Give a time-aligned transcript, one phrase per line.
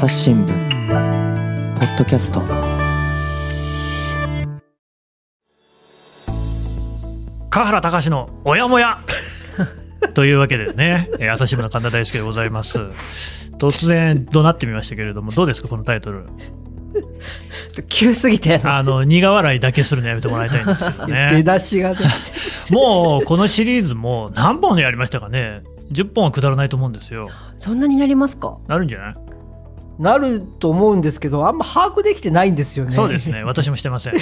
[0.00, 0.48] 朝日新聞
[1.78, 2.40] ポッドキャスト
[7.50, 9.00] 川原隆のおやもや
[10.14, 12.78] というわけでね、えー朝日新聞の神田大輔でございます。
[13.58, 16.26] 突然怒鳴ってみましたけれども、どうですか、このタイトル？
[17.88, 18.60] 急すぎて。
[18.64, 21.42] あの苦笑いだけするのやめてもらいたいんですけど出ね。
[21.42, 21.98] だしがね、
[22.70, 25.62] もうこのシリーズも何本やりましたかね、
[25.92, 27.28] 10本はくだらないと思うんですよ。
[27.58, 28.56] そんなになりますか？
[28.68, 29.29] なるんじゃない？
[30.00, 32.92] なると思うんですけど、あんま把握できてないんですよね。
[32.92, 34.14] そうですね、 私もしてません。
[34.14, 34.20] で、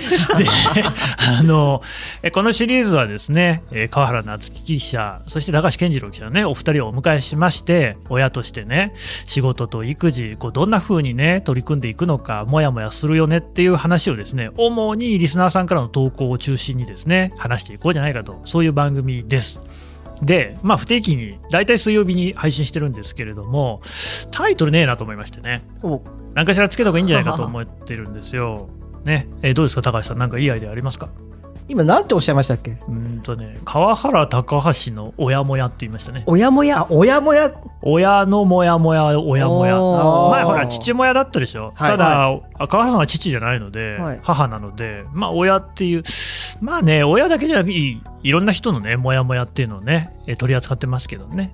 [1.38, 1.82] あの、
[2.22, 8.92] えこのシリーズはですね、えー川原夏樹記者、そして高橋健次郎記者ね、お二人をお迎えしまして、親としてね、
[9.24, 19.62] 仕事と育児、こうどんな風にね、取り組んでいくのか、もやもやするよねっていう話をですね、主にリスナーさんからの投稿を中心にですね、話していこうじゃないかと、そういう番組です。
[20.22, 23.80] で、まあ不定期に、大体水曜日に配信してるんですけれども、
[24.30, 25.62] タイトルねえなと思いましてね。
[25.82, 26.02] お
[26.34, 28.68] 何かしらつけた方がいいんじゃないかと思ってるんですよ。
[29.04, 31.08] ね、えーどうですか、高橋さん、なんかいいアイデアありますか？
[31.68, 32.70] 今、なんておっしゃいましたっけ？
[32.70, 36.24] うーんとね、川原高橋の親もやって言いましたね。
[36.26, 36.80] 親もや？
[36.80, 36.86] あ、。
[36.90, 37.52] 親もや、
[37.82, 39.76] 親のもやもや、親もや。
[40.30, 41.72] 前ほら、父親だったでしょ？
[41.74, 46.02] はいただ、あ川原さんは父じゃないので、はい母なので、まあ、親っていう、
[46.62, 51.52] まあね、親だけじゃなくいいろんな人のね、もやもやっていうのをね、えー取り扱ってますけどね。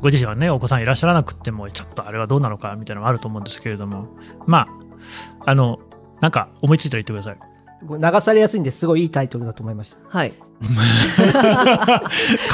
[0.00, 4.08] ご自身はね、お子さんいらっしゃらなくっても、ちょっとあれはどうなのかみたいなのがあると思うんですけれども、
[4.46, 4.66] ま
[5.44, 5.78] あ、あの、
[6.20, 7.53] なんか思いついたら言ってください。
[7.88, 9.98] 流されやすいんですごいいいタイトルだと思いました。
[10.08, 10.32] はい。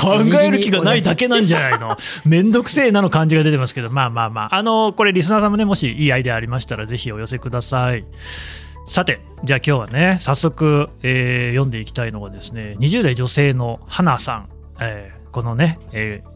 [0.01, 4.55] 考える気がないだけなんじゃないの めんどくせえなの感じが出てますけど、まあまあまあ。
[4.57, 8.05] あの、これリスナーさんもね、もしいいアイデアありましたら、ぜひお寄せください。
[8.87, 14.49] さて、じゃあ今日はね、早速、えー読んでいきたいのがですね、20代女性の花さん。
[14.81, 16.31] えーこのね、えー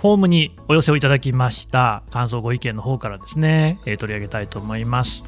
[0.00, 5.24] フォームにお寄せをいただきました感想ご意見の方からですね、えー取り上げたいと思います。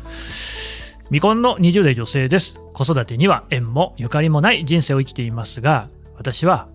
[1.13, 2.59] 未婚の20代女性です。
[2.73, 6.69] 子育てには縁もゆかりもない人生を生きていますが、私は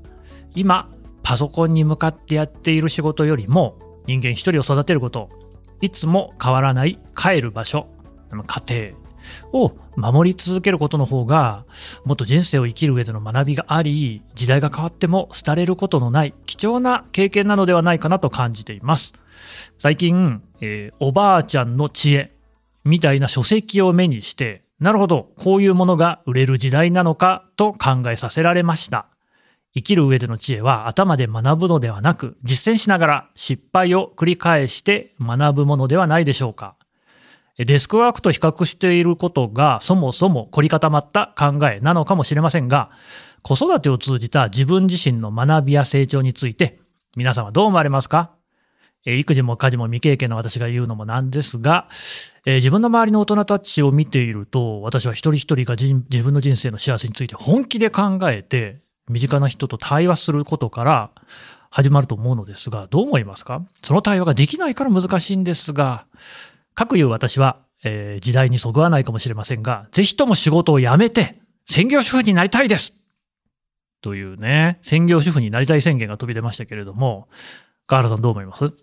[0.53, 0.91] 今、
[1.23, 5.31] パソコンに向かってやっている仕事よりも、人間一人を育てること、
[5.81, 7.87] いつも変わらない帰る場所、
[8.29, 8.93] 家
[9.51, 11.65] 庭を守り続けることの方が、
[12.05, 19.13] もっと人生を生きる上での学びがあり、時代が変わっても廃れることのない貴重な経験なのではないかなと感じています。
[19.79, 22.36] 最近、えーおばあちゃんの知恵
[22.87, 29.07] みたいな書籍を目にして、なるほど、こういうものが売れる時代なのかと考えさせられました。
[29.73, 36.75] 生きる上での知恵は頭で学ぶのではなく、実践しながら失敗を繰り返して学ぶものではないでしょうか。
[37.57, 42.91] デスクワークと比較していることがそもそも凝り固まった考えなのかもしれませんが、
[43.41, 46.79] 子育てを通じた自分自身の学びや成長について、
[47.15, 48.36] 皆さんはどう思われますか？
[49.09, 51.87] え育児も家事も未経験の私が言うのもなんですが、
[52.45, 61.11] えー自分の周りの大人たちを見ていると、私は一人一人が自分の人生の幸せについて本気で考えて、身近な人と対話することから
[61.69, 63.65] 始まると思うのですが、どう思いますか？
[63.81, 66.05] その対話ができないから難しいんですが、
[66.75, 72.93] かくいう私は、えー時代にそぐわないかもしれませんが、ぜひとも仕事を辞めて、専業主婦になりたいです！
[74.01, 77.29] というね、専業主婦になりたい宣言が飛び出ましたけれども、
[77.87, 78.73] 川原さんどう思います？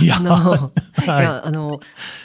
[0.00, 0.72] いや、あの、
[1.04, 1.80] いはいや、あの、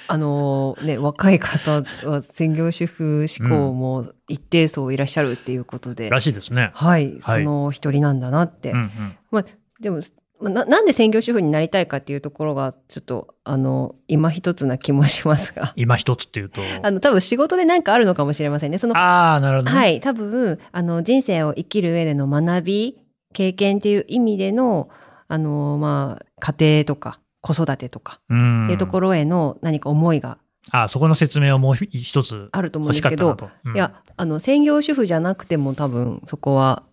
[0.07, 6.72] あの、ね、若い方は専業主婦志向も一定層いらっしゃるっていうことで、らしいですね。
[6.73, 8.72] はい、その一人なんだなって。
[8.72, 9.45] うんうんまあ、
[9.79, 10.00] でも、
[10.39, 16.61] まあななんで専業主婦になりたいかっていうところが、ちょっと、あの、今一つな気もしますが、 今一つっていうと。
[16.81, 18.78] あの、多分仕事で何かあるのかもしれませんね。
[18.78, 19.78] その、ああ、なるほど、ね。
[19.78, 22.97] はい、多分、あの、人生を生きる上での学び、
[23.34, 24.90] 経験っていう意味での、
[25.28, 28.66] あの、まあ、家庭とか、子育てとか、うん。
[28.66, 30.38] っていうところへの何か思いが
[30.72, 33.38] あそこの説明をもう一つあると思うんですけど。
[33.66, 36.84] うんいや、あの、専業主婦じゃなくても多分そこは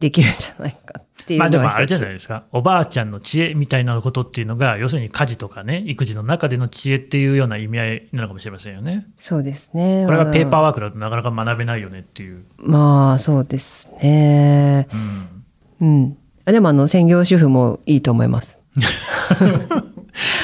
[0.00, 1.58] できるんじゃないかっていうまあで。
[1.58, 2.44] もあれじゃないですか。
[2.52, 9.06] おばあちゃんの知恵みたいなことっていうのが、要するに家事とかね、育児の中での知恵っていうような意味合いなのかもしれませんよね。
[9.18, 10.04] そうですね。
[10.04, 10.62] これがペーパーー。
[10.64, 12.44] ワークだとなかなか学べないよねっていう。
[12.58, 14.88] まあ、そうですね。
[14.92, 15.44] うん。
[15.80, 16.18] うん。
[16.46, 18.60] あでも、あの、専業主婦もいいと思います。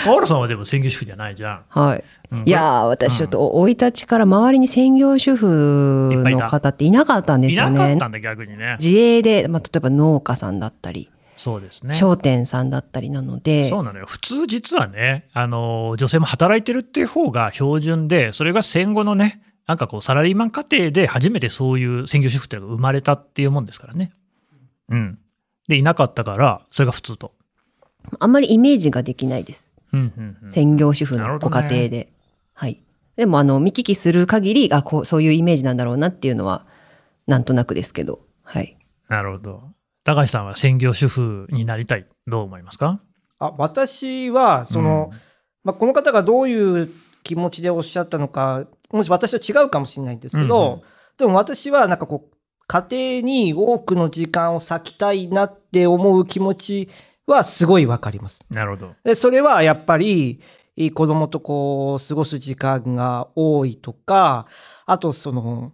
[0.05, 1.65] 河原さんはでも専業主婦じゃないじゃん。
[1.69, 2.05] はい。
[2.33, 8.09] うんいやー、私ちょっと生い立ちから周りに専業主婦の方っていなかったんですいよねなかった。
[8.09, 8.77] んだ、逆にね。
[8.81, 11.95] 自営で、まあ、例えば農家さんだったり、そうですね。
[11.95, 14.07] 商店さんだったりなので、そうなのよ。
[14.07, 24.13] 普通実はね、あの、女性も働いてるっていう方が標準で、それが戦後のね、なんかこうサラリーマン家庭で初めてそういう専業主婦っていうのが生まれたっていうもんですからね。
[24.89, 25.19] うん。
[25.69, 27.33] で、いなかったから、それが普通と。
[28.19, 29.71] あんまりイメージができないです。
[29.93, 30.51] うんうんうん。
[30.51, 32.13] 専業主婦のご家庭で。
[32.53, 32.83] はい。
[33.17, 36.67] でも、あの、見聞きする限り、あ、こう、そういうイメージなんだろうなっていうのは、
[37.27, 38.21] なんとなくですけど。
[38.43, 38.77] はい。
[39.09, 39.63] なるほど。
[40.05, 42.07] 高橋さんは専業主婦になりたい。
[42.27, 43.01] どう思いますか？
[43.39, 45.13] あ私は、その、
[45.63, 46.91] まあ、この方がどういう
[47.23, 50.83] 気持ちでおっしゃったのか、もし私と違うかもしれないんですけど、うんうん
[51.19, 52.32] でも私はなんかこう、
[52.73, 56.89] 家庭に多くの時間を割きたいなって思う気持ち
[57.27, 58.41] はすごいわかります。
[58.49, 58.95] なるほど。
[59.05, 60.41] で、それはやっぱり、
[60.95, 64.47] 子供とこう、過ごす時間が多いとか、
[64.87, 65.73] あとその、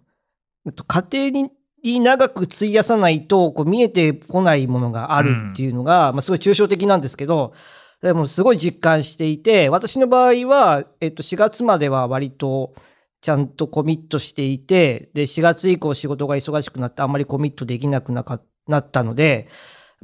[0.65, 1.51] えっと家庭に
[1.81, 7.53] に長く費やさないと、こう見えてこないものがあるっていうのが、まあすごい抽象的なんですけど、
[8.01, 12.73] でもすごい実感していて、私の場合は、えっと、4月までは割と、
[13.21, 19.47] ちゃんとコミットしていて、で、4月以降仕事が忙しくなってあんまりコミットできなくなったので、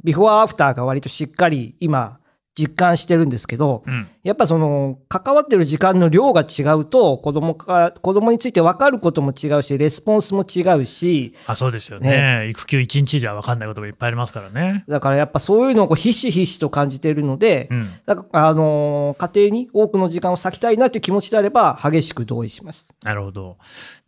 [0.04, 2.20] ビフォーアフターが割としっかり今
[2.58, 4.08] 実感してるんですけど、うん。
[4.22, 12.48] やっぱその、関わってる時間の量が違うと、子供か、子供について分かることも違うし、レスポンスも違うし、あ、そうですよね。
[12.50, 14.84] 育休1日じゃ分かんないこともいっぱいありますからね。
[14.88, 17.88] だからやっぱそういうのをこうひしひしと感じているので、うん。
[18.06, 22.94] だからあのー家庭に多くの時間を割きたいなという気持ちであれば、激しく同意します。
[23.02, 23.58] なるほど。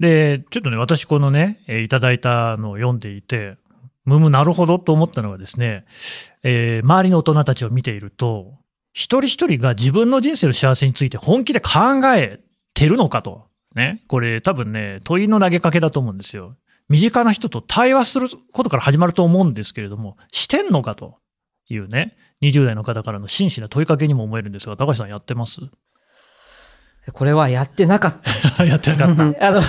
[0.00, 3.56] で、ちょっとね、私このね、えーいただいたのを読んでいて、
[4.08, 5.84] むむなるほどと思ったのはですね、
[6.42, 8.54] えー周りの大人たちを見ていると、
[8.92, 11.70] 一人一人が自分の人生の幸せについて本気で考
[12.16, 12.40] え
[12.74, 13.46] てるのかと。
[13.74, 14.02] ね。
[14.08, 16.56] これ多分ね、問いの投げかけだと思うんですよ。
[16.88, 21.18] 身近な人と対話することから始まると思うんですけれども、してんのかと
[21.68, 25.60] いうね、20代の方からの真摯な問いかけにも思えるんですが、高橋さんやってます？
[27.12, 28.14] これはやってなかっ
[28.56, 28.64] た。
[28.66, 29.48] やってなかった。
[29.48, 29.60] あの、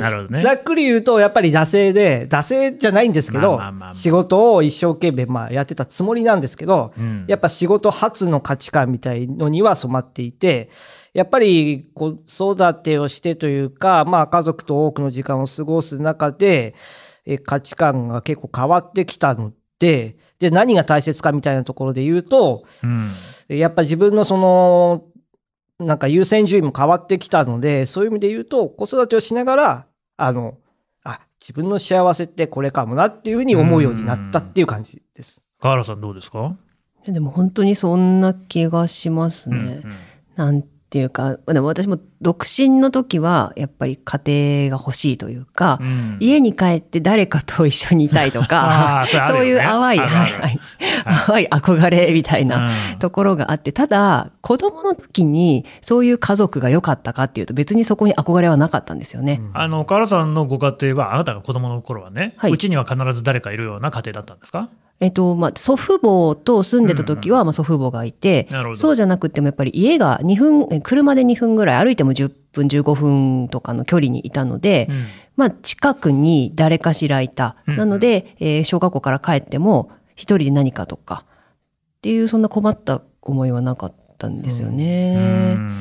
[0.00, 0.42] なるほどね。
[0.42, 3.60] ざっくり言うと、やっぱり惰性で、惰性じゃないんですけど、
[3.92, 7.24] 仕事を一生懸命まあやってたつもりなんですけど、うん。
[7.28, 10.70] やっぱ仕事初の価値観みたいのには染まっていて、
[11.12, 16.74] やっぱり子育てをしてというか、まあ家族と多くの時間を過ごす中で、
[17.26, 23.10] え価値観が結構変わってきたので、で、何が大切かみたいなところで言うと、うん。
[23.48, 25.04] やっぱ自分のその、
[25.80, 29.86] なんか優先順位も変わってきたので、そういう意味で言うと、子育てをしながら、
[30.16, 30.58] あの、
[31.04, 35.42] あ、自分の幸せってこれかもなっていうふうに思うようになったっていう感じです。
[35.58, 36.56] 河原さんどうですか、
[37.06, 39.56] でも本当にそんな気がしますね。
[39.56, 39.96] うんうん
[40.36, 44.20] なんていうか、でも私も独身の時は、やっぱり家
[44.68, 46.16] 庭が欲しいというか、うん。
[46.20, 50.60] 家に帰って誰かと一緒にいたいとか あー、そういう淡い、はいはい。
[51.26, 52.98] 淡い憧れみたいなうん。
[52.98, 59.40] ところがあって、ただ、子供の時にそういう家族が良かったかっていうと別にそこに憧れはなかったんですよね。
[59.54, 62.52] あの河原さんのご家庭は、あなたが子供の頃はね、はい。
[62.52, 64.68] うちには必ず誰かいるような家庭だったんですか？
[65.02, 68.46] えっと、まあ、祖父母と住んでた時は、まあ、祖父母がいて。
[68.74, 75.04] そうじゃなくてもやっぱり家が2分、え車で2分ぐらい歩いても10分、15分とかの距離にいたので、うん
[75.36, 77.56] まあ、近くに誰かしらいた。
[77.66, 85.54] うんなので、えー小学校から帰っても、一人で何かとか、っていう、そんな困った思いはなかったんですよね。
[85.56, 85.72] うん。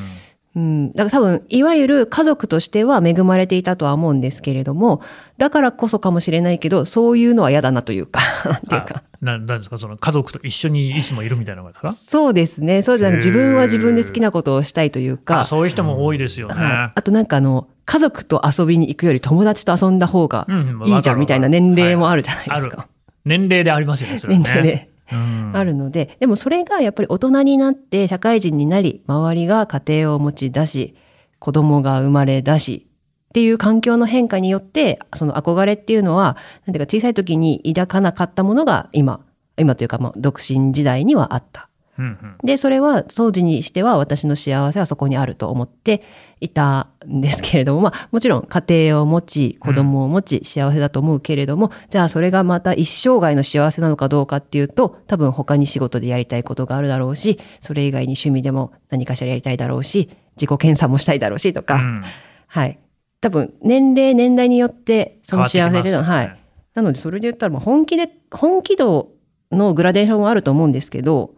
[0.55, 5.01] だから多分、いわゆる家族としては恵まれていたとは思うんですけれども、
[5.37, 8.19] だからこそかもしれないけど、そういうのは嫌だなというか、
[8.57, 9.03] っていうか。
[9.21, 9.77] ななんですか？
[9.77, 12.81] その家族と一緒にいつもいるみたいなのがですかそうですね。
[12.81, 16.53] そうじゃなく自分は自分で好きなことをしたいというか、あそういう人も多いですよね。
[16.55, 22.87] はいあとなんかあの、家族と遊びに行くより友達と遊んだ方がうんいいじゃんみたいな年齢もあるじゃないですはか。
[23.25, 24.45] 年齢でありますよね、それはね。
[24.47, 24.83] 年齢で。
[24.83, 30.95] うんあるので、でもそれがやっぱり大人になって社会人になり、周りが家庭を持ち出し、
[31.39, 32.87] 子供が生まれ出し、
[33.29, 36.35] っていう環境の変化によって、その憧れっていうのは、
[36.65, 39.21] なんていうか小さい時に抱かなかったものが今、
[39.57, 41.68] 今というかまあ独身時代にはあった。
[41.99, 46.01] うんうんで、それは当時にしては私の幸せはそこにあると思って
[46.39, 62.03] いたんですけれども、まあもちろん家庭を持ち、子供を持ち、幸せだと思うけれども、じゃあそれがまた一生涯の幸せなのかどうかっていうと、多分他に仕事でやりたいことがあるだろうし、それ以外に趣味でも何かしらやりたいだろうし、自己検査もしたいだろうしとか、うん
[62.47, 62.79] はい。
[63.21, 66.39] 多分年齢、年代によってその幸せっていうのは、はい。
[66.73, 69.11] なので、それで言ったら、まあ本気で、本気度
[69.51, 71.35] のグラデーションはあると思うんですけど、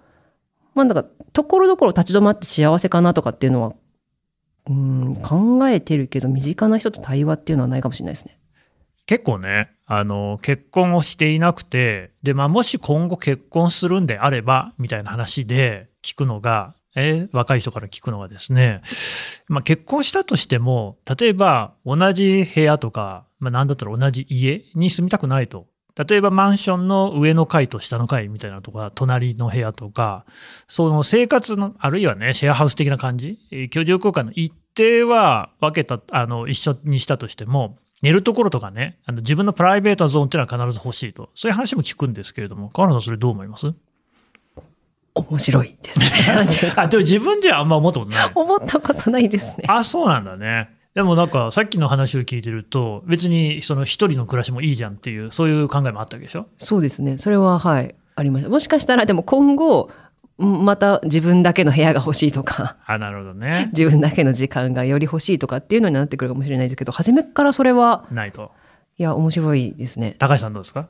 [0.73, 3.73] まあ、だか、ところどころ立ち止まって幸せかなとかっていうのは、
[4.69, 8.37] うん、考えてるけど、身近な人と対話っていうのはないかもしれないですね。
[9.05, 18.81] 結構ね、あの、結婚をしていなくて、で、まあ、もし今後結婚するんであれば、みたいな話で聞くのが、えー若い人から聞くのがですね、
[19.47, 25.67] まあ、結婚したとしても、例えば同じ部屋とか、まあ、なんだったら同じ家に住みたくないと。
[26.07, 30.25] 例えばマンションの上の階と下の階みたいなとか、隣の部屋とか、
[30.67, 41.29] その生活の、あるいはね、シェアハウス的な感じ、えー居住空間の一定は分けた、あの、一緒にしたとしても、寝るところとかね、あの自分のプライベートなゾーンっていうのは必ず欲しいと。
[41.35, 43.73] そういう話も聞くんですけれども、川原さんそれどう思います？
[45.13, 46.09] 面白いですね。
[46.77, 48.31] あ、でも自分じゃあんま思ったことない。
[48.33, 49.65] 思ったことないですね。
[49.67, 50.69] あ、そうなんだね。
[50.93, 56.47] でもなんか、さっきの話を聞いてると、別にその一人の暮らしもいいじゃんっていう、そういう考えもあったわけでしょ？
[56.57, 57.17] そうですね。
[57.17, 58.49] それは、はい、ありました。
[58.49, 59.89] もしかしたら、でも今後、
[60.39, 63.69] んまた自分だけの部屋が欲しいとか、あ、なるほどね。
[63.77, 68.51] 自分だけの時間がより欲しいとかっていうのになってくるかもしれないですけど、初めからそれは、ないと。
[68.97, 70.15] いや、面白いですね。
[70.19, 70.89] 高橋さんどうですか？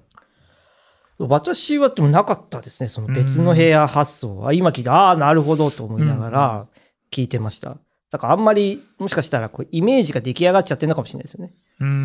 [1.19, 2.89] 私はでもなかったですね。
[2.89, 4.53] その別の部屋発想は。
[4.53, 6.65] 今聞いて、ああ、なるほどと思いながら
[7.11, 7.77] 聞いてました。
[8.11, 11.53] だからあんまり、もしかしたらこうイメージが出来上がっちゃってるのかもしれないですよね。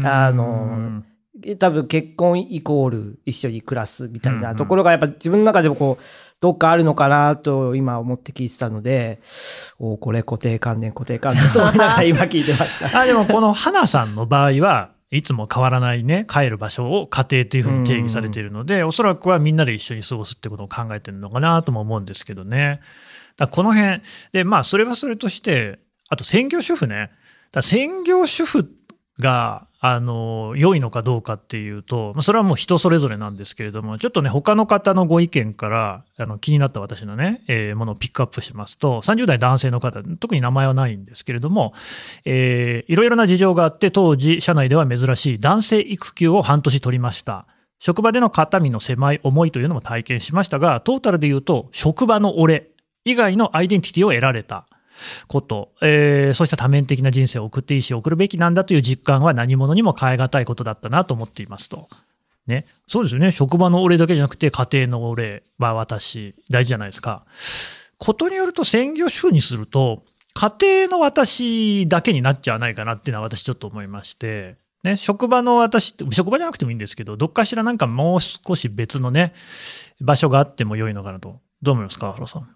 [0.05, 1.03] あの
[1.59, 6.05] 多分結婚イコール一緒に暮らすみたいなところがやっぱ自分の中でもこう、
[6.41, 9.21] どっかあるのかなと今思って聞いてたので、
[9.79, 12.97] おーこれ固定観念固定観念と思いながら今聞いてました。
[12.99, 22.81] あでもこの花さんの場合はいつも変わらないね帰る場所を家庭というふうに定義されているのでおそらくはみんなで一緒に過ごすってことを考えてるのかなとも思うんですけどね
[23.37, 27.11] だこの辺でまあそれはそれとしてあと専業主婦ね
[27.53, 28.71] だ専業主婦
[29.19, 41.73] があの良いのかどうかっていうとまあそれはもう人それぞれなんですけれどもちょっとね他の方のご意見からあの気になった私のね、えーものをピックアップしますと30代男性の方特に名前はないんですけれども
[42.25, 47.47] えーいろいろな事情があって、当時、社内では珍しい男性育休を半年取りました。
[47.79, 52.71] 職場での肩身の狭い思いというのも体験しましたが、トータルで言うと、職場の俺
[53.05, 54.67] 以外のアイデンティティを得られた
[55.29, 61.89] こと、えーそうした多面的な人生を送っていいし、送るべきなんだという実感は何者にも変え難いことだったなと思っていますと。
[62.47, 63.33] ね、そうですよね。
[63.33, 67.25] 職場の俺だけじゃなくて、家庭の俺は私、大事じゃないですか。
[67.99, 79.33] ことによると専業主婦にすると、家庭の私だけになっちゃわないかなっていうのは私ちょっと思いまして、ね、職場の私って、職場じゃなくてもいいんですけど、どっかしらなんかもう少し別のね、
[80.01, 81.41] 場所があっても良いのかなと。
[81.63, 82.56] どう思いますか、原さん？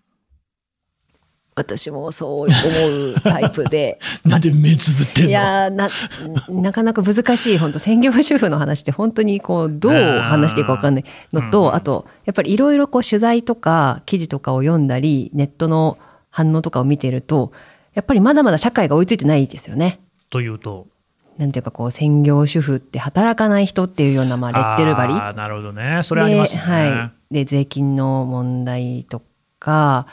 [1.60, 3.98] 私もそう思うタイプで。
[4.24, 5.30] なんで目つぶってんの？
[5.30, 5.88] いやーな、
[6.48, 15.98] なかなか難しい、本当専業主婦の話って本当にこう、どう話していいか分かんないのうんと、あと、やっぱりいろいろこう取材とか記事とかを読んだり、ネットの
[16.30, 17.52] 反応とかを見てると、
[17.94, 20.00] やっぱりまだまだ社会が追いついてないですよね。
[20.30, 20.86] というと。
[21.38, 25.14] なんていうかこう、専業主婦って働かない人っていうような、まあ、レッテル張り。
[25.14, 26.00] なるほどね。
[26.02, 26.62] それありますね。
[26.62, 27.34] ではい。
[27.34, 29.22] で、税金の問題と
[29.58, 30.06] か、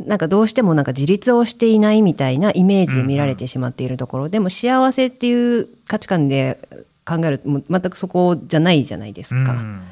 [0.00, 6.58] なんかどうしてもなんか自立をしていないみたいなイメージで見られてしまっているところ、でも幸せっていう価値観で
[7.06, 9.52] 考えると全くそこじゃないじゃないですか。
[9.52, 9.82] うん。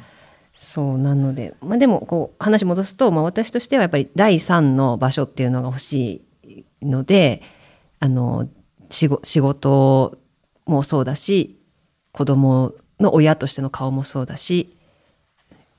[0.55, 6.25] そうなので、まあ、でもこう話戻すと、まあ、私としてはやっぱり第三の場所っていうのが欲し
[6.81, 7.43] いので
[8.01, 8.49] あの
[8.91, 10.19] 仕事仕事
[10.67, 11.59] もそうだし
[12.13, 14.77] 子供の親としての顔もそうだし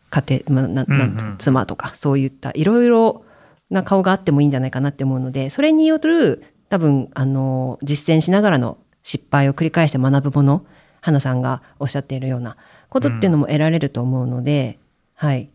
[0.10, 3.24] 家庭、まあ、なな妻とかそういったいろいろ
[3.70, 10.65] な顔があってもいいんじゃないかなって思うのでそれによる多分あの実践しながらの失敗を繰り返して学ぶもの
[11.01, 12.55] 花さんがおっしゃっているような
[12.89, 14.79] ことっていうのも得られると思うので、
[15.15, 15.50] はい。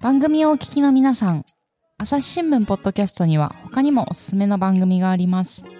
[0.00, 1.44] 番組をお聞きの皆さん、
[1.96, 5.73] 朝日新聞ポッドキャストには他にもおすすめの番組があります。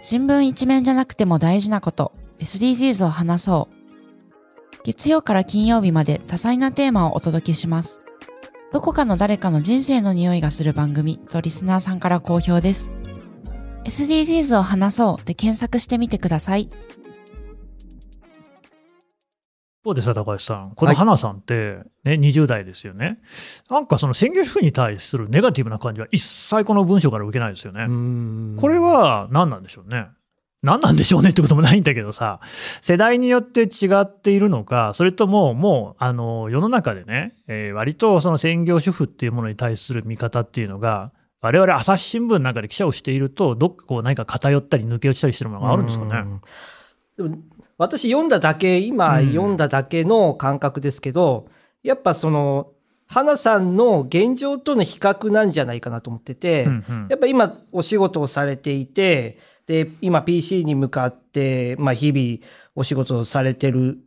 [0.00, 3.78] 新聞一面じゃなくても大事なこと、SDGs を話そう。
[4.84, 7.98] 月曜から金曜日まで多彩なテーマをお届けします。
[8.72, 12.92] どこかの誰かの人生の匂いがする番組とリスナーさんから好評です。
[13.84, 16.68] SDGs を話そうで検索してみてください。
[19.84, 20.72] そうでさ、高橋さん。
[20.74, 23.18] この花さんって、ね、20代ですよね。
[23.70, 27.86] なんかその専業主婦に対するネガティブな感じは一切この文章から受けないですよね。
[28.60, 30.08] これは何なんでしょうね。
[30.62, 32.40] 何なんでしょうねってこともないんだけどさ、
[32.82, 46.24] 世代によって違っているのか、それとももう、あの、世の中でね、えー割とその専業主婦っていうものに対する見方っていうのが、我々朝日新聞なんかで記者をしていると、どっかこう何か偏ったり抜け落ちたりしてるものがあるんですかね。
[47.18, 47.36] うんでも
[47.78, 49.28] 私読んだだけ、今うん。
[49.28, 51.46] 読んだだけの感覚ですけど、
[51.82, 52.72] やっぱその、
[53.06, 57.06] 花さんの現状との比較なんじゃないかなと思ってて、うんうん。
[57.08, 63.98] やっぱ今お仕事をされていて、で、今 PC に向かって、まあ日々お仕事をされてる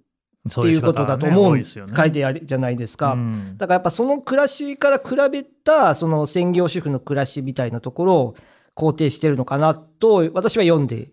[0.50, 1.64] っていうことだと思う、ね。
[1.66, 3.14] 書いてあるじゃないですか。
[3.14, 3.58] うん。
[3.58, 8.36] だからやっぱその暮らしから比べたその専業主婦の暮らしみたいなところを
[8.76, 11.12] 肯定してるのかなと私は読んで。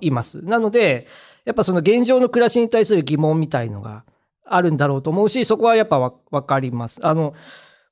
[0.00, 0.42] います。
[0.42, 1.06] なので
[1.44, 4.04] やっぱその現状の暮らしに対する疑問みたいのが
[4.44, 6.98] あるんだろうと思うしそこはやっぱわ分かります。
[7.02, 7.34] あの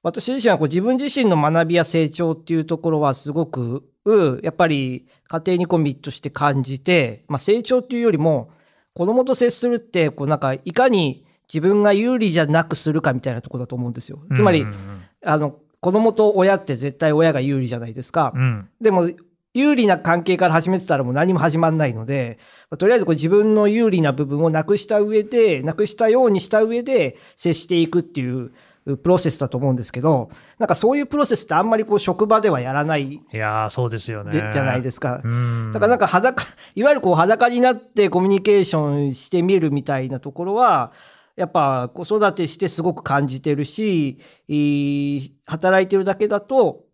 [0.03, 8.51] 私自身はこう自分自身の学びや成長っていうところはすごくうやっぱり家庭にコミットして感じて、まあ、成長っていうよりも
[8.95, 14.21] 子供と接するってこうなんかいかに自分が有利じゃなくするかみたいなところだと思うんですよ。
[14.37, 14.67] つまり、
[15.25, 18.33] あの子供と親って絶対親が有利じゃないですか。
[18.35, 19.11] うんうんでも
[19.55, 22.39] 有利な関係から始めてたらもう何も始まんないので、
[22.71, 28.53] まあとりあえずこう自分の有利な部分をなくした上で、なくしたようにした上で接していくっていう
[28.85, 34.31] プロセスだと思うんですけど、なんかそういうプロセスってあんまりこう職場ではやらないいやーそうですよね。
[34.31, 35.23] でじゃないですか。
[35.25, 36.45] うんだからなんか裸、
[36.75, 40.93] いわゆるこう裸になってコミュニケーションしてみるみたいなところは、
[41.39, 44.19] やっぱ子育てしてすごく感じてるし、
[45.47, 46.85] 働いてるだけだと、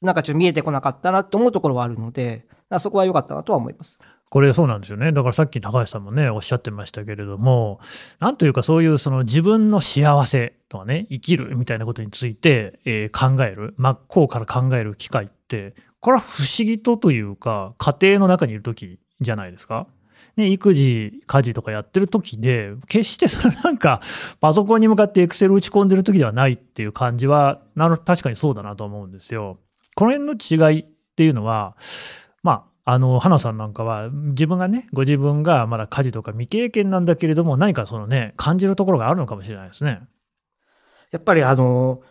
[0.00, 2.46] なんかちょっと見えてこなかったなと思うところはあるので、
[2.78, 3.98] そこは良かったなとは思います。
[4.30, 5.12] これそうなんですよね。
[5.12, 7.80] だからさっき高橋さんもね、おっしゃってましたけれども、
[8.20, 19.86] なんというかそういうその自分の幸せとかね、生きるみたいなことについて、えー考える、真っ向から考える機会って、これは不思議とというか、家庭の中にいる時じゃないですか？
[20.40, 24.00] ね、育児、家事とかやってる時で、決してそれなんか、
[24.40, 29.58] パソコンに向かってエクセル打ち込んでる時ではないっていう感じは、なる確かにそうだなと思うんですよ。
[29.94, 31.76] この辺の違いっていうのは、
[32.42, 40.00] まあ、あの、花さんなんかは、自分がね、ご自分がまだ家事とか未経験なんだけれども、何かそのね、感じるところがあるのかもしれないですね。
[41.10, 42.02] やっぱりあの、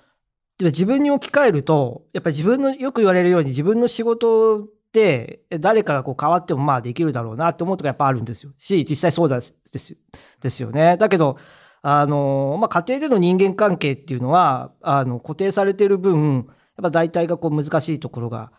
[0.60, 8.54] 自分に置き換えると、やっぱり自分の、よく言われるように自分の仕事誰かがこう変わってもまあできるだろうなって思うとこやっぱあるんですよ。
[8.58, 9.46] し、実際そうだで
[9.80, 9.98] す
[10.42, 10.98] ですよね。
[10.98, 11.38] だけど、
[11.82, 16.46] あの、まあ、家庭での人間関係っていうのは、あの、固定されてる分、やっ
[16.82, 18.52] ぱ大体がこう難しいところが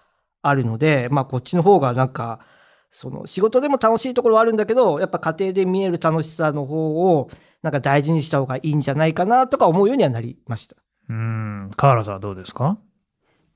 [0.43, 2.41] あるので、まあ、こっちの方がなんか、
[2.91, 7.31] その仕事でも楽しいところはあるんだけど、やっぱ家庭で見える楽しさの方を
[7.63, 10.77] なんか大事にした方がいいんじゃないかなとか思うようにはなりました。
[11.09, 11.71] うん。
[11.77, 12.79] 河原さんはどうですか？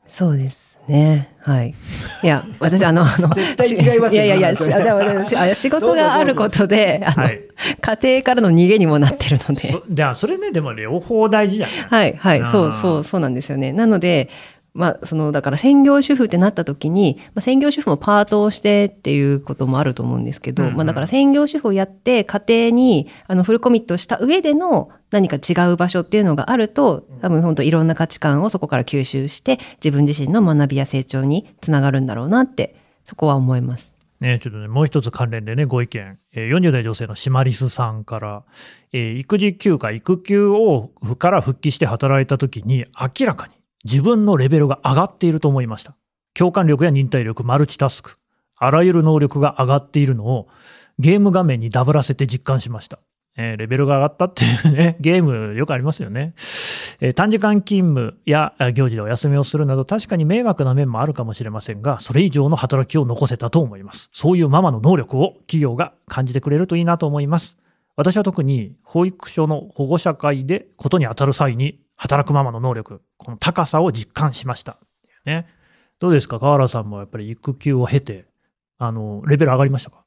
[0.07, 1.35] そうですね。
[1.40, 1.75] はい。
[2.23, 4.55] いや、私、あの、あの、 いやいやいや、
[5.55, 7.40] 仕事があることで、あの、はい。
[7.81, 9.70] 家庭からの逃げにもなってるので。
[9.70, 13.73] そでそれね、でも両方大事じゃないはい、はい、そうそう、そうなんですよね。
[13.73, 14.29] なので、
[14.75, 32.74] まあ、その、だから専業主婦ってなった時に、まあ、専業主婦もパートをしてっていうこともあると思うんですけど、うんうんまあ、だから専業主婦をやって家庭に、あの、フルコミットした上での何か違う場所っていうのがあると、多分本当いろんな価値観をそこから吸収して、自分自身の学びや成長につながるんだろうなって、
[33.05, 33.94] そこは思います。
[34.18, 36.18] ね、ちょっとね、もう一つ関連でね、ご意見。
[36.33, 38.42] えー40代女性のシマリスさんから、
[38.92, 43.53] えー育児休暇、育休をから復帰して働いた時に、明らかに
[43.85, 45.94] 自分のレベルが上がっていると思いました。
[46.35, 48.16] 共感力や忍耐力、マルチタスク、
[48.57, 50.48] あらゆる能力が上がっているのを、
[50.98, 52.98] ゲーム画面にダブらせて実感しました。
[53.37, 56.35] えーレベルが上がったっていうね、 ゲームよくありますよね。
[57.01, 64.09] えー短時間勤務や行事でお休みをするなど確かに迷惑な面もあるかもしれませんが、それ以上の働きを残せたと思います。
[64.12, 67.57] そういうママの能力を企業が感じてくれるといいなと思います。
[67.97, 74.79] 私は特に保育所の保護者会でことに当たる際に働くママの能力、この高さを実感しました。
[75.25, 75.47] ね、
[76.01, 76.38] どうですか？
[76.40, 78.27] 河原さんもやっぱり育休を経て、
[78.79, 80.04] あの、レベル上がりましたか？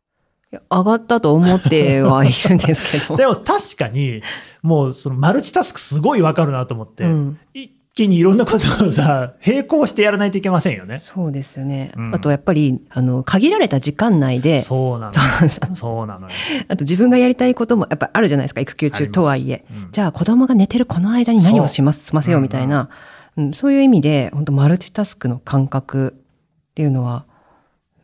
[0.69, 3.15] 上がったと思ってはいるんですけど。
[3.17, 4.21] でも確かに、
[4.61, 7.71] もうそのマルチタスクすごいわかるなと思って、うん一
[8.03, 10.99] 気にいろんなことをさ、並行してやらないといけませんよね。
[10.99, 11.91] そうですよね。
[11.97, 15.13] うんあとやっぱり、あの、限られた時間内で、そうなの
[15.75, 16.33] そうなのよ。
[16.67, 19.65] あと自分がやりたいこともやっぱあるじゃないですか、育休中とはいえ。
[19.71, 22.89] うんじゃあ子供が寝てるこの間に何をします、済ませようみたいな、
[23.35, 27.26] うんそういう意味で、本当マルチタスクの感覚っていうのは、うん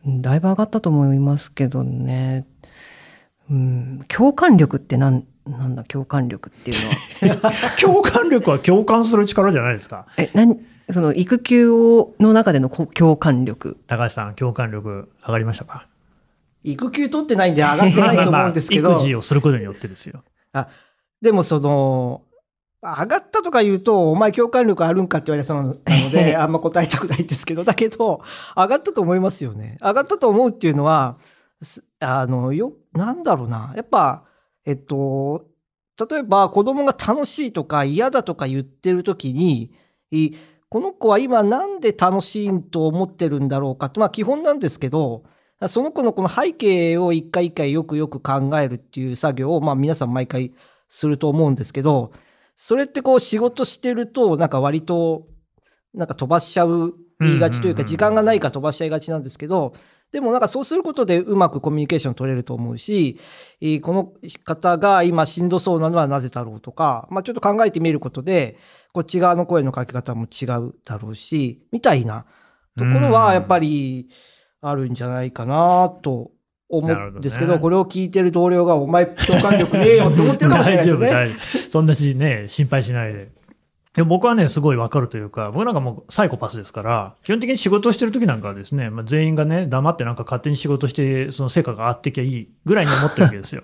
[0.06, 2.46] だいぶ上がったと思いますけどね。
[3.50, 7.52] うん、共感力ってなん、なんだ、共感力っていうのは。
[7.80, 10.06] 共感力は共感する力じゃないですか。
[10.16, 10.58] え、なん、
[10.90, 13.78] その育休をの中でのこ共感力。
[13.86, 15.86] 高橋さん、共感力上がりましたか？
[16.62, 20.22] 育休取ってないんで上がってないと思うんですけど 育、児をすることによってですよ。
[20.52, 20.68] あ
[21.20, 22.22] でもその、
[22.84, 28.20] 上がったとか言うと、お前共感力あるんかって言われそうなので、 あんま答えたくないんですけど、だけど、
[28.54, 29.78] 上がったと思いますよね。
[29.80, 31.16] 上がったと思うっていうのは、
[31.62, 33.72] すあの、よ、なんだろうな。
[33.74, 34.24] やっぱ、
[34.66, 35.46] えっと、
[36.10, 39.72] 例えば子供が楽しいとか嫌だとか言ってる時に、
[40.10, 40.32] い
[40.68, 45.22] この子は今なんで楽しいと思ってるんだろうかって、まあ基本なんですけど、
[45.68, 50.52] その子のこの背景を一回一回よくよく考えるっていう作業を、まあ皆さん毎回
[50.88, 52.12] すると思うんですけど、
[52.56, 55.26] それってこう仕事してると、なんか割と、
[55.92, 59.74] なんか飛ばしちゃう、言いがちというか、時間がないから飛ばしちゃいがちなんですけど、
[60.12, 63.18] でもなんかそうすることでうまくコミュニケーション取れると思うし、
[63.60, 64.12] えーこの
[64.44, 68.56] 方が今しんどそうなのはなぜだろうとか、まあちょっと考えてみることで、
[68.92, 72.26] こっち側の声のかけ方も違うだろうし、みたいな
[72.78, 74.08] ところはやっぱり
[74.60, 76.30] あるんじゃないかなと
[76.68, 81.08] 思うんですけど、これを聞いてる同僚がお前共感力ねえよって思ってるかもしれないですよね。
[81.12, 81.70] 大丈夫。
[81.70, 83.30] そんなしね、心配しないで。
[83.94, 93.62] でも僕はね、すごいわかるというか、僕なんかもうサイコパスですから、基本的に仕事をしてる時なんかはですね、まあ、全員がね、黙ってなんか勝手に仕事して、その成果が上がってきゃいいぐらいに思ってるわけですよ。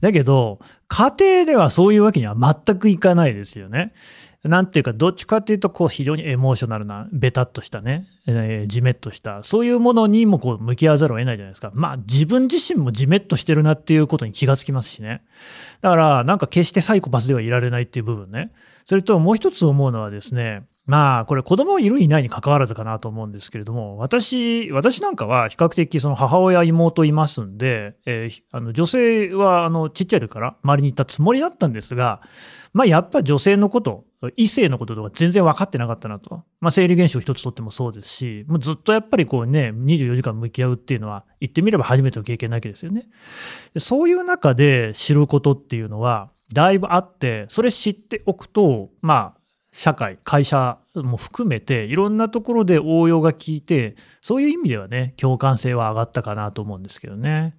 [0.00, 3.92] だけど、家庭ではそういうわけには全くいかないですよね。
[4.42, 11.70] なんていうか、どっちかっていうと、こう、非常にエモーショナルな、ベタっとしたね、えー、じめっとした、そういうものにもこう、向き合わざるを得ないじゃないですか。
[11.74, 15.22] まあ、自分自身もじめっとしてるなっていうことに気がつきますしね。
[15.82, 18.50] だから、なんか決してサイコパスではいられないっていう部分ね。
[18.86, 32.20] それともう一つ思うのはですね、まあ、これ子供いるいないに関わらずかなと思うんですけれども、私、私なんかは比較的その母親、妹いますんで、えーあの女性はあのちっちゃい時から周りにいたつもりだったんですが、
[32.72, 34.04] まあやっぱ女性のこと、
[34.36, 36.42] 異性のこととか全然分かってなかったなと。
[36.60, 43.08] まあ生理現象一つとってもそうですし、もうずっとやっぱりこうね、24時間向き合うっていうのは、言ってみれば初めての経験なわけですよね。
[43.78, 49.39] そういう中で知ることっていうのは、だいぶあって、それ知っておくと、まあ、
[49.72, 57.56] 社会、会社も含めて、いろんなところで応用が効いて、そういう意味ではね、共感性は上がったかなと思うんですけどね。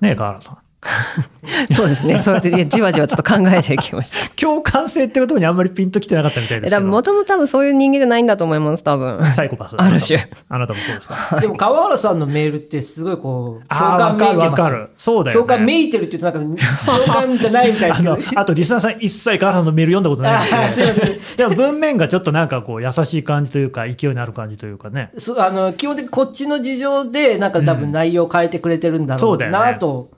[0.00, 0.63] ねえ、川原さん。
[1.74, 2.18] そうですね。
[2.22, 4.28] そうやってじわじわちょっと考えていきました。
[4.36, 6.82] 共感性ってことにあんまりピンときてなかったみたいですけど。
[6.86, 9.22] もともと多分そういう人間じゃないんだと思います、多分。
[9.34, 9.76] サイコパス。
[9.78, 11.40] ある種あなたもそうですか？
[11.40, 25.10] でも川原さんのメールってすごいこう、共感めいてますわかるわかるそうだよね共感めいてるって言うとなんか、共感じゃないみたいですけどあの、あとリスナーさん一切川原さんのメール読んだことないんあーすいませんですけど、でも文面がちょっとなんかこう優しい感じというか、勢いのある感じというかね。
[25.18, 30.08] そうあの基本的にこっちの事情で、なんか多分内容を変えてくれてるんだろそううだよねなと。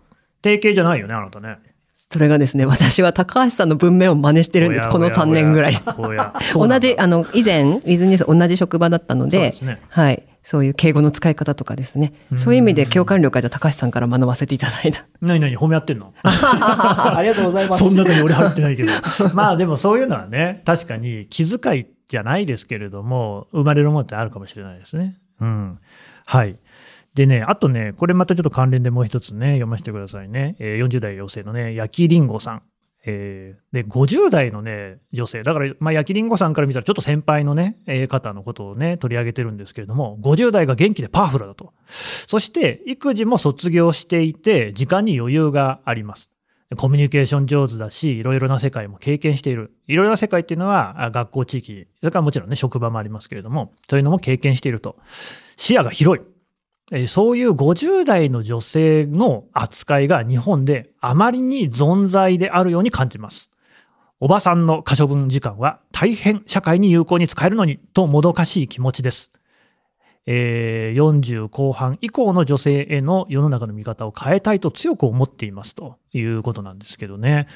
[0.46, 1.59] 定型じゃないよね、あなたね。
[2.09, 5.74] それがですね、私は高橋さんの文面を真似してるんです、この3年ぐらい。
[6.54, 10.22] 同じ、あの、以前、ウィズニュース同じ職場だったので、ですねはい。
[10.44, 12.12] そういう敬語の使い方とかですね。
[12.37, 15.04] そういう意味で共感力はじゃあ高橋さんから学ばせていただいた。
[15.20, 16.14] 何何褒め合ってんの？
[16.22, 17.82] ありがとうございます。
[17.82, 18.92] そんなのに俺入ってないけど。
[19.35, 25.16] まあでもそういうのはね、確かに気遣いじゃないですけれども、生まれるものってあるかもしれないですね。
[25.40, 25.78] うん。
[26.26, 26.56] はい。
[27.16, 30.55] でね、あとね、これまたちょっと関連でもう一つね、読ませてくださいね。
[30.59, 32.62] えー40代女性のね、焼きりんごさん。
[33.07, 35.42] えーで、50代のね、女性。
[35.42, 41.72] だから、まあ、焼きりんごさんから見たらちょっと先輩のね、えー方のことをね、取り上げてるんですけれども、50代が元気でパワフルだと。
[42.26, 46.29] そして、育児も卒業していて、時間に余裕があります。
[46.76, 49.72] コミュニケーション上手だし、いろいろな世界も経験している。
[49.87, 54.96] いろいろな世界っていうのは、学校地域、それからもちろんね、職場もありますけれども、そういうのも経験していると。
[55.57, 56.36] 視野が広い。
[56.92, 63.51] えそういう50代の女性の扱いが日本であまりに存在であるように感じます。
[64.20, 69.33] おばさんの可処分時間は大変社会に有効に使えるのにともどかしい気持ちです。
[70.27, 77.49] えー40後半以降の女性への世の中の見方を変えたいと強く思っていますということなんですけどね。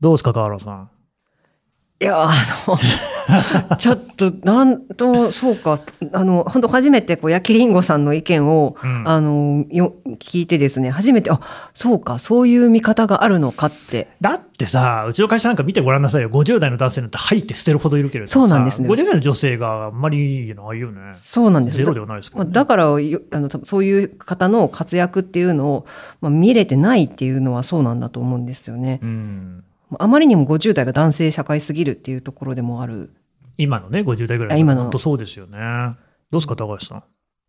[0.00, 0.97] どうですか、河原さん。
[2.00, 2.32] いや、あ
[2.68, 2.78] の、
[3.76, 5.80] ちょっと、なんと、そうか、
[6.12, 11.40] あの、本当初めて、こう、焼きりんごさんの意見を、うんあの、よ、聞いてですね、初めて、あ、
[11.74, 16.30] そうか、そういう見方があるのかって、だってさ、うちの会社なんか見てごらんなさいよ。
[16.30, 21.00] 50代の男性なんて入って捨てるほどいるけれどさそうなんですね50代の女性があんまりないよね。
[21.14, 22.52] そうなんですゼロではないですけど、まあね。
[22.52, 25.86] だからよあのそういう方の活躍っていうのを、
[26.20, 29.00] まあ、見れてないっていうのはそうなんだと思うんですよね。
[29.02, 29.64] うん。
[29.98, 33.14] あまりにも50代が男性社会すぎるっていうところでもある。
[33.56, 35.58] 今のね、50代ぐらいあ今の本当そうですよね。
[36.30, 37.04] どうですか、高橋さん？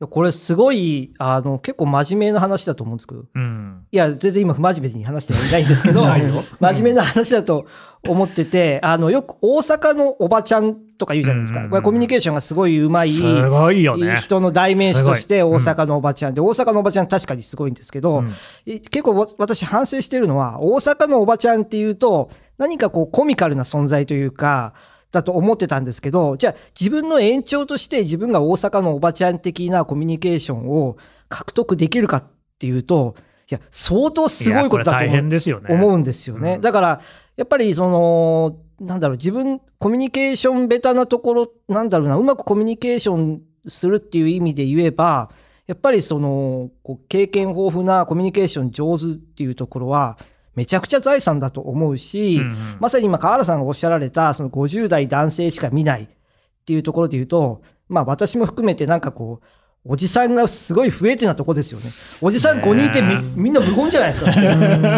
[0.07, 3.25] これすごい、あの、結構真面目な話だと思うんですけど。
[3.35, 3.85] うん。
[3.91, 6.03] いや、全然今不真面目に話してはいないんですけど、
[6.61, 7.65] 真面目な話だと
[8.07, 11.59] 思ってて、あの、よく大阪のおばちゃんとか言うじゃないですか。
[11.59, 14.21] うんうんうんこれコミュニケーションがすごいうまい、すごいよね。
[14.21, 18.23] 人の代名詞として大阪のおばちゃんで、大阪のおばちゃん確かにすごいんですけど、
[18.65, 24.73] 結構わ私反省してるのは、大阪のおばちゃんっていうと、何かこうコミカルな存在というか、
[25.11, 30.97] だと思ってたんですけど、じゃあ自分の延長として自分が大阪のおばちゃん的なコミュニケーションを
[31.29, 32.23] 獲得できるかっ
[32.59, 33.15] ていうと、
[33.49, 35.73] いや、相当すごいことだと思う変ですよね。
[35.73, 36.55] 思うんですよね。
[36.55, 37.01] うんだから、
[37.35, 45.31] やっぱりその、なんだろう、自分、コミュニケーションベタなところ、なんだろうな、うまくコミュニケーションするっていう意味で言えば、
[45.65, 50.17] やっぱりその、こう経験豊富なコミュニケーション上手っていうところは、
[50.59, 56.07] めちゃくちゃ財産だと思うし、うんうんまさに今、河原さんがおっしゃられた、その50代男性しか見ないっ
[56.65, 59.45] ていうところで言うと、まあ私も含めてなんかこう、
[59.85, 61.91] おじさんがすごい増えてなとこですよね。
[62.19, 64.33] おじさん5人いてみ,、ねみんな無言じゃないですか。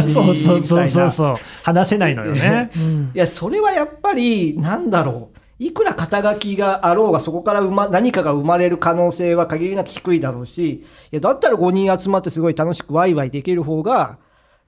[0.10, 1.12] そうそうそうそうう。
[1.12, 2.72] そう話せないのよね。
[3.14, 5.64] いや、それはやっぱり、なんだろう。
[5.64, 14.18] いくら肩書きがあろうが、そこから生ま何かが生まれる可能性は限りなく低いだろうし、いや、だったら5人集まってすごい楽しくワイワイできる方が、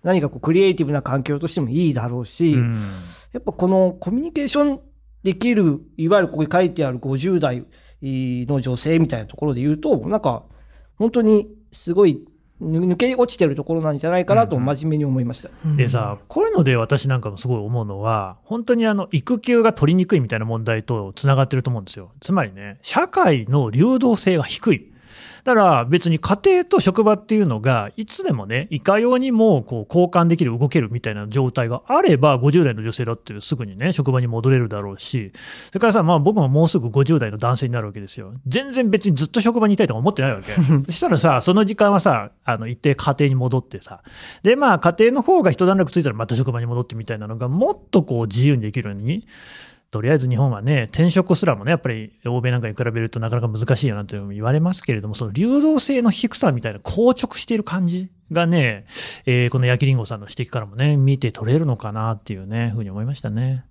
[0.03, 2.91] 何かこう、クリエイティブな環境としてもいいだろうし、うん
[3.33, 4.79] やっぱこのコミュニケーション
[5.23, 7.65] できる、いわゆるここに書いてある50代
[8.01, 10.43] の女性みたいなところで言うと、なんか、
[10.97, 12.23] 本当にすごい
[12.63, 15.49] ぬ抜け落ちてるところなんじゃないかなと真面目に思いました。
[15.75, 22.11] でさ、こういうので私なんかもすごい思うのは、本当にあの育休が取りにくいみたいな問題とつながってると思うんですよ。
[22.21, 24.92] つまりね、社会の流動性が低い。
[25.43, 35.34] だから別に家庭と職場っていうのが、いつでもね、いかようにもこう交換できる、動けるみたいな状態があれば、50代の女性だってすぐにね、職場に戻れるだろうし、
[35.67, 38.34] それからさ、まあ僕ももうすぐ50代の男性になるわけですよ。
[38.47, 40.53] 全然別にずっと職場にいたいとか思ってないわけ。
[40.88, 44.01] そしたらさ、その時間はさ、あの一定家庭に戻ってさ、
[44.43, 49.27] で、まあ家庭の方が一段落ついたらまた職場に戻ってみたいなのが、もっとこう自由にできるように、
[49.93, 58.88] とりあえず日本はね、転職すらもね、やっぱり欧米なんかに比べるとなかなか難しいよなんて言われますけれども、その流動性の低さみたいな硬直している感じがね、
[59.27, 63.65] えーこの焼きりんごさんの指摘からもね、見て取れるのかなっていうね、ふうに思いましたね。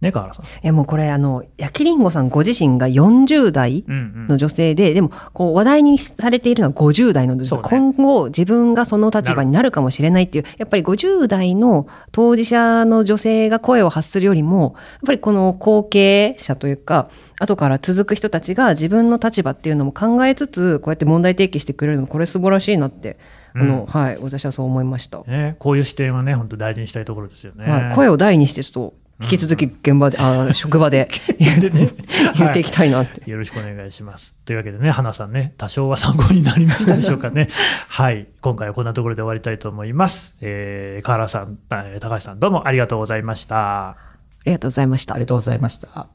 [0.00, 0.44] ね、河原さん。
[0.44, 17.08] いやもうこれあの、焼きりんごさんご自身が40代うんうんの女性で、でも、こう、話題にされているのは50代の女性、ね今後、自分がその立場になるかもしれないっていう、やっぱり50代の当事者の女性が声を発するよりも、やっぱりこの後継者というか、
[17.40, 23.18] 後から続く人たちが自分の立場っていうのも考えつつ、こうやって問題提起してくれるの、これ素晴らしいなって、
[23.54, 25.22] あの、はい、私はそう思いました。
[25.26, 27.64] ね、こういう視点はね、本当大事にしたいところですよね。
[27.70, 31.90] はい、声を大にして、ちょっと、引き続き現場で、あ 職場ででね
[32.38, 33.28] 言っていきたいなって。
[33.28, 34.34] よろしくお願いします。
[34.44, 37.48] というわけでね、花さんね、多少は参考になりましたでしょうかね。
[37.88, 38.28] はい。
[38.40, 40.36] 今回はこんなところで終わりたいと思います。
[40.40, 43.90] えー、河原さん、えー高橋さん、どうもありがとうございました。
[43.90, 43.96] あ
[44.44, 45.24] りがとうございましたあり。
[45.24, 46.06] がとうございました。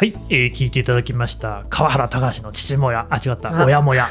[0.00, 3.06] はい、えー聞いていただきました川原隆の父もや。
[3.10, 3.54] あ違った。
[3.54, 3.66] あ。
[3.66, 4.08] 親もや。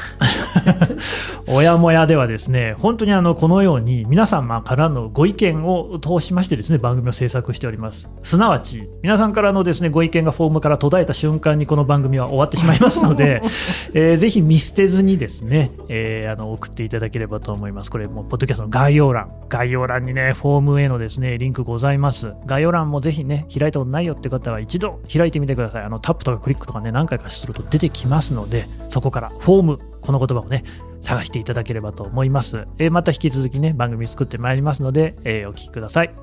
[1.48, 8.08] 親もやではですね本当にあのこのように皆様からのご意見を通しましてですね番組を制作しております。
[8.22, 13.42] すなわち皆さんからのですねご意見がフォームから途絶えた瞬間にこの番組は終わってしまいますので、
[13.92, 17.90] えーぜひ見捨てずにですね、えーあの送っていただければと思います。
[17.90, 19.28] これもうポッドキャストの概要欄。
[19.48, 22.32] 概要欄にねフォームへのですねリンクございます。
[22.46, 30.64] 概要欄もぜひね開いたことないよって方は一度開いてみてくださいあのタップとかクリックとかね何回かすると出てきますのでそこからフォームこの言葉をね
[31.02, 36.14] 探していただければと思います、えーまた引き続きね番組作ってまいりますので、えーお聴きください。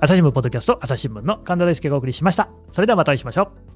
[0.00, 2.48] 朝日新聞ポッドキャスト朝日新聞の神田大輔がお送りしました。
[2.72, 3.73] それではまたお会いしましょう。